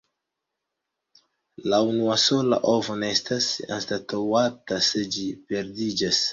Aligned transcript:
La 1.73 1.81
unusola 1.89 2.59
ovo 2.73 2.97
ne 3.05 3.11
estas 3.19 3.53
anstataŭata 3.79 4.81
se 4.91 5.07
ĝi 5.15 5.31
perdiĝas. 5.53 6.27